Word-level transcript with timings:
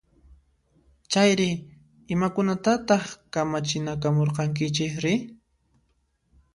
Chayri, 1.11 1.49
imakunatataq 2.13 3.05
kamachinakamurqankichisri? 3.33 5.13